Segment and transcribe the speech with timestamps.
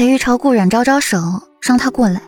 [0.00, 1.18] 裴玉朝顾阮招招手，
[1.60, 2.22] 让他过来。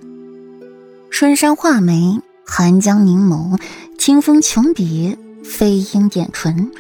[1.10, 3.58] 春山画眉，寒江凝眸，
[3.98, 6.70] 清风琼笔，飞鹰点唇。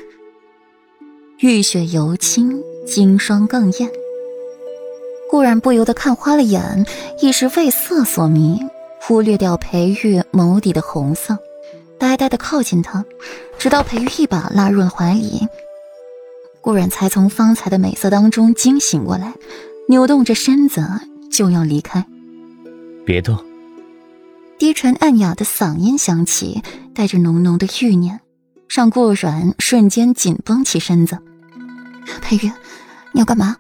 [1.38, 3.88] 玉雪犹清，金霜更艳。
[5.30, 6.84] 顾然不由得看花了眼，
[7.22, 8.60] 一时为色所迷，
[9.00, 11.38] 忽略掉裴玉眸底的红色，
[11.98, 13.02] 呆呆的靠近他，
[13.56, 15.48] 直到裴玉一把拉入了怀里。
[16.60, 19.32] 顾然才从方才的美色当中惊醒过来。
[19.88, 20.82] 扭动着身子
[21.30, 22.06] 就要离开，
[23.04, 23.36] 别动。
[24.58, 26.62] 低沉暗哑的嗓音响起，
[26.94, 28.20] 带着浓浓的欲念，
[28.68, 31.18] 让顾软瞬间紧绷起身子。
[32.20, 32.50] 裴玉，
[33.12, 33.56] 你要干嘛？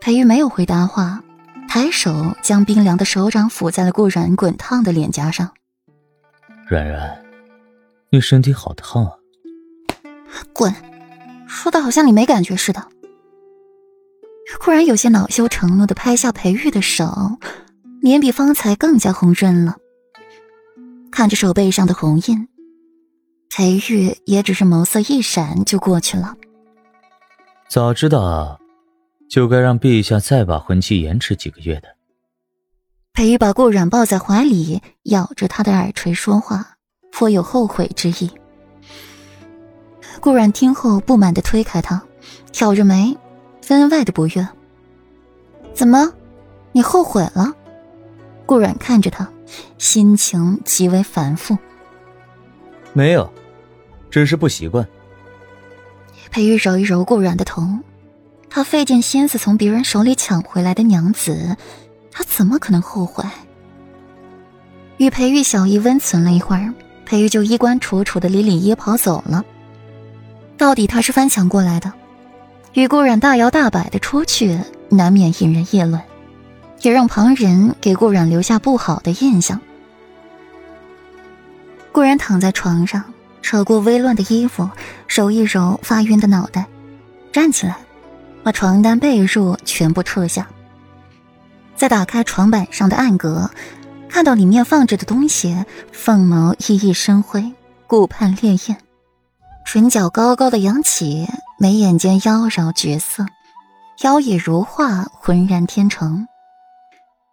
[0.00, 1.22] 裴玉没有回答话，
[1.68, 5.52] 抬手将冰凉的手掌抚在了顾软滚烫的脸颊上。
[6.68, 7.24] 软软，
[8.10, 9.12] 你身体好烫啊！
[10.52, 10.74] 滚！
[11.46, 12.88] 说的好像你没感觉似的。
[14.66, 17.38] 忽然有些恼羞成怒的拍下裴玉的手，
[18.00, 19.76] 脸比方才更加红润了。
[21.08, 22.48] 看着手背上的红印，
[23.48, 26.34] 裴玉也只是眸色一闪就过去了。
[27.68, 28.58] 早知道，
[29.30, 31.86] 就该让陛下再把婚期延迟几个月的。
[33.12, 36.74] 裴玉把顾软抱在怀里，咬着他的耳垂说话，
[37.12, 38.28] 颇有后悔之意。
[40.20, 42.02] 顾软听后不满的推开他，
[42.50, 43.16] 挑着眉。
[43.66, 44.48] 分外的不悦。
[45.74, 46.12] 怎么，
[46.70, 47.52] 你后悔了？
[48.46, 49.28] 顾阮看着他，
[49.76, 51.58] 心情极为繁复。
[52.92, 53.28] 没有，
[54.08, 54.86] 只是不习惯。
[56.30, 57.60] 裴玉揉一揉顾阮的头，
[58.48, 61.56] 他费尽心思从别人手里抢回来的娘子，
[62.12, 63.24] 他怎么可能后悔？
[64.98, 66.72] 与裴玉小姨温存了一会儿，
[67.04, 69.44] 裴玉就衣冠楚楚的离里耶跑走了。
[70.56, 71.92] 到底他是翻墙过来的。
[72.76, 74.60] 与顾染大摇大摆的出去，
[74.90, 75.98] 难免引人议论，
[76.82, 79.58] 也让旁人给顾染留下不好的印象。
[81.90, 83.02] 顾然躺在床上，
[83.40, 84.68] 扯过微乱的衣服，
[85.08, 86.66] 揉一揉发晕的脑袋，
[87.32, 87.78] 站起来，
[88.42, 90.46] 把床单被褥全部撤下，
[91.76, 93.50] 再打开床板上的暗格，
[94.06, 97.54] 看到里面放着的东西，凤眸熠熠生辉，
[97.86, 98.76] 顾盼潋滟，
[99.64, 101.26] 唇角高高的扬起。
[101.58, 103.24] 眉眼间妖娆绝色，
[104.02, 106.28] 妖冶如画，浑然天成。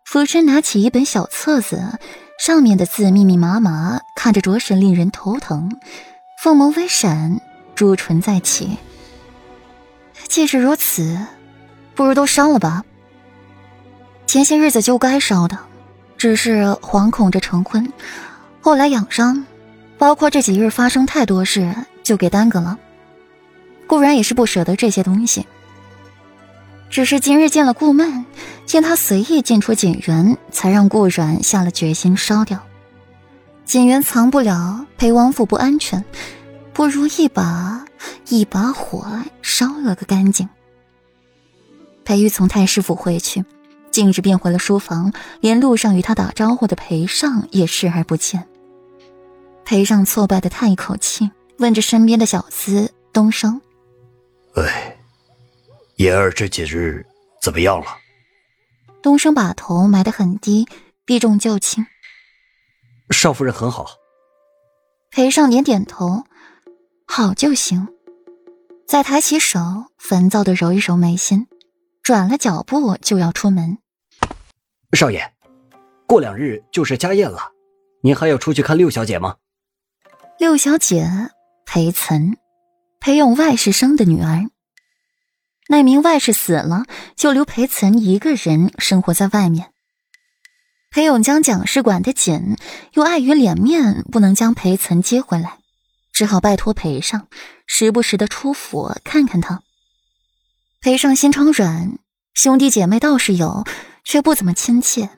[0.06, 2.00] 俯身拿起一本小册子，
[2.40, 5.78] 上面的字密密麻麻，看着着实令人头疼。
[6.42, 7.42] 凤眸微闪，
[7.76, 8.78] 朱唇再起。
[10.30, 11.20] 既是如此，
[11.94, 12.86] 不如都烧了吧。
[14.26, 15.58] 前些日子就该烧的，
[16.18, 17.92] 只是惶恐着成婚，
[18.62, 19.46] 后来养伤，
[19.98, 22.80] 包括这几日发生太多事，就给耽搁了。
[23.88, 25.46] 顾然也是不舍得这些东西，
[26.90, 28.26] 只是今日见了顾曼，
[28.66, 32.60] 见他随意进出锦园，才让顾然下了决心烧掉。
[33.66, 36.04] 锦园藏不了，裴王府不安全，
[36.74, 37.86] 不如一把
[38.30, 40.50] 一把火烧了个干净。
[42.04, 43.46] 裴玉从太师府回去，
[43.90, 48.46] 径直便回了书房，连路上与他打招呼的裴尚也视而不见。
[49.64, 53.62] 裴尚挫败的叹一口气，问着身边的小厮东升。
[54.56, 54.98] 哎，
[55.96, 57.06] 言儿这几日
[57.42, 57.88] 怎么样了？
[59.02, 60.68] 东升把头埋得很低，
[61.06, 61.86] 避重就轻。
[63.10, 63.88] 少夫人很好。
[65.10, 66.24] 裴尚点点头，
[67.08, 67.88] 好就行。
[68.88, 69.60] 再抬起手，
[69.98, 71.48] 烦躁的揉一揉眉心，
[72.04, 73.78] 转了脚步就要出门。
[74.94, 75.34] 少爷，
[76.06, 77.52] 过两日就是家宴了，
[78.02, 79.38] 您还要出去看六小姐吗？
[80.38, 81.10] 六小姐，
[81.66, 82.38] 裴岑。
[83.04, 84.50] 裴勇外室生的女儿，
[85.68, 86.86] 那名外室死了，
[87.18, 89.74] 就留裴岑一个人生活在外面。
[90.90, 92.56] 裴勇将蒋氏管得紧，
[92.94, 95.58] 又碍于脸面，不能将裴岑接回来，
[96.14, 97.28] 只好拜托裴尚，
[97.68, 99.62] 时不时的出府看看他。
[100.80, 101.98] 裴尚心肠软，
[102.34, 103.66] 兄弟姐妹倒是有，
[104.06, 105.10] 却不怎么亲切，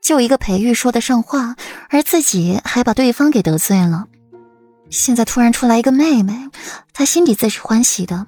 [0.00, 1.56] 就一个裴玉说得上话，
[1.90, 4.06] 而自己还把对方给得罪了。
[4.92, 6.50] 现在突然出来一个妹妹，
[6.92, 8.26] 他心底自是欢喜的。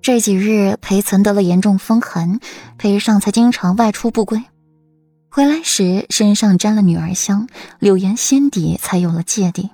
[0.00, 2.40] 这几日裴岑得了严重风寒，
[2.78, 4.42] 裴尚才经常外出不归，
[5.28, 7.46] 回来时身上沾了女儿香，
[7.78, 9.68] 柳岩心底才有了芥蒂。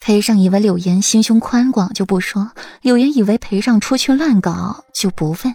[0.00, 2.52] 裴尚以为柳岩心胸宽广就不说，
[2.82, 5.54] 柳岩以为裴尚出去乱搞就不问，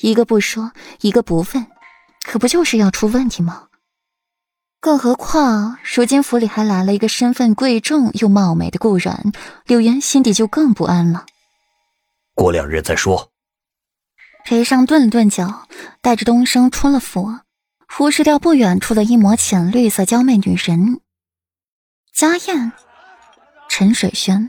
[0.00, 0.72] 一个不说，
[1.02, 1.66] 一个不问，
[2.26, 3.67] 可不就是要出问题吗？
[4.80, 9.32] 更何况，如今府里还来了一个身份贵重又貌美的顾然，
[9.66, 11.26] 柳岩心底就更不安了。
[12.34, 13.30] 过两日再说。
[14.44, 15.66] 裴尚顿了顿脚，
[16.00, 17.34] 带着东升出了府，
[17.88, 21.00] 忽视掉不远处的一抹浅绿色娇媚女神。
[22.14, 22.72] 家燕，
[23.68, 24.48] 陈水轩，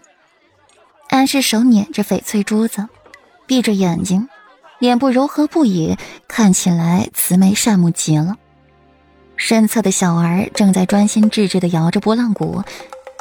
[1.10, 2.88] 安氏手捻着翡翠珠子，
[3.48, 4.30] 闭着眼睛，
[4.78, 5.98] 脸部柔和不已，
[6.28, 8.38] 看起来慈眉善目极了。
[9.40, 12.62] 身侧的小儿正在专心致志地摇着拨浪鼓，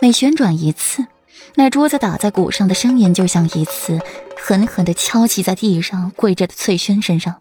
[0.03, 1.07] 每旋转一次，
[1.55, 4.01] 那桌子打在鼓上的声音就像一次
[4.37, 7.37] 狠狠地敲击在地上跪着的翠轩身上。